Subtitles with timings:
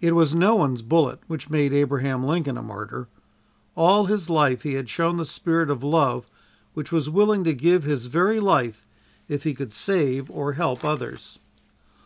[0.00, 3.06] It was no one's bullet which made Abraham Lincoln a martyr.
[3.74, 6.26] All his life he had shown the spirit of love
[6.72, 8.86] which was willing to give his very life
[9.28, 11.38] if it could save or help others.